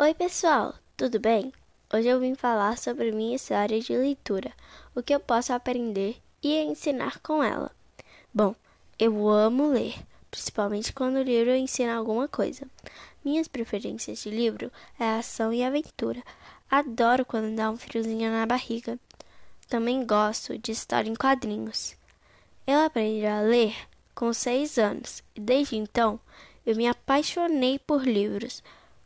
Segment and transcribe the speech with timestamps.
[0.00, 1.52] Oi, pessoal, tudo bem?
[1.92, 4.52] Hoje eu vim falar sobre minha história de leitura,
[4.94, 7.72] o que eu posso aprender e ensinar com ela.
[8.32, 8.54] Bom,
[8.96, 9.96] eu amo ler,
[10.30, 12.64] principalmente quando o livro ensina alguma coisa.
[13.24, 14.70] Minhas preferências de livro
[15.00, 16.22] é ação e aventura.
[16.70, 18.96] Adoro quando dá um friozinho na barriga.
[19.68, 21.96] Também gosto de história em quadrinhos.
[22.64, 23.74] Eu aprendi a ler
[24.14, 26.20] com seis anos e desde então
[26.64, 28.62] eu me apaixonei por livros.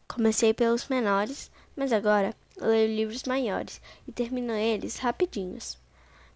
[0.09, 5.78] Comecei pelos menores, mas agora leio livros maiores e termino eles rapidinhos.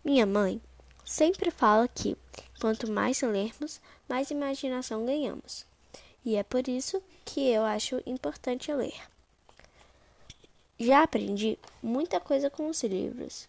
[0.05, 0.61] Minha mãe
[1.05, 2.17] sempre fala que
[2.61, 5.67] quanto mais lermos, mais imaginação ganhamos.
[6.25, 9.01] E é por isso que eu acho importante ler.
[10.79, 13.49] Já aprendi muita coisa com os livros.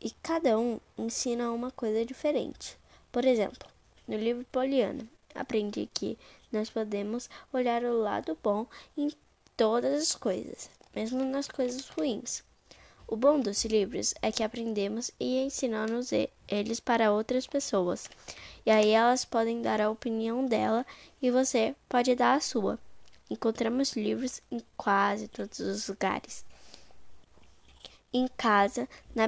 [0.00, 2.78] E cada um ensina uma coisa diferente.
[3.10, 3.68] Por exemplo,
[4.06, 5.06] no livro Poliana,
[5.38, 6.18] aprendi que
[6.52, 9.10] nós podemos olhar o lado bom em
[9.56, 12.42] todas as coisas, mesmo nas coisas ruins.
[13.10, 16.10] O bom dos livros é que aprendemos e ensinamos
[16.46, 18.08] eles para outras pessoas.
[18.66, 20.84] E aí elas podem dar a opinião dela
[21.22, 22.78] e você pode dar a sua.
[23.30, 26.44] Encontramos livros em quase todos os lugares.
[28.12, 29.26] Em casa, na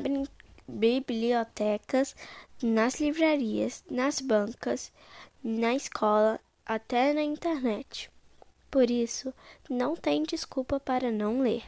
[0.69, 2.15] bibliotecas,
[2.63, 4.93] nas livrarias, nas bancas,
[5.43, 8.11] na escola, até na internet.
[8.71, 9.35] Por isso,
[9.69, 11.65] não tem desculpa para não ler.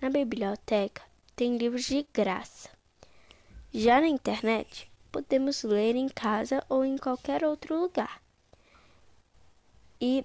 [0.00, 1.02] Na biblioteca
[1.36, 2.70] tem livros de graça.
[3.72, 8.20] Já na internet, podemos ler em casa ou em qualquer outro lugar.
[10.00, 10.24] E,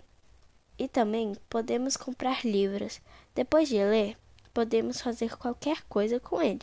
[0.80, 3.02] e também podemos comprar livros.
[3.36, 4.18] Depois de ler,
[4.54, 6.62] podemos fazer qualquer coisa com ele: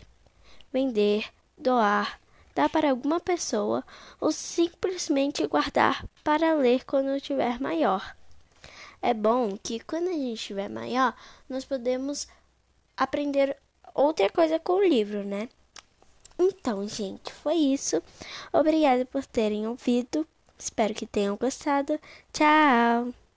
[0.73, 2.19] vender, doar,
[2.55, 3.84] dar para alguma pessoa
[4.20, 8.17] ou simplesmente guardar para ler quando tiver maior.
[9.00, 11.14] É bom que quando a gente estiver maior,
[11.48, 12.28] nós podemos
[12.97, 13.56] aprender
[13.95, 15.48] outra coisa com o livro, né?
[16.39, 18.02] Então, gente, foi isso.
[18.52, 20.27] Obrigada por terem ouvido.
[20.58, 21.98] Espero que tenham gostado.
[22.33, 23.22] Tchau!